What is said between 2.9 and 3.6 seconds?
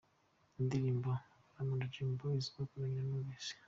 na Knowless.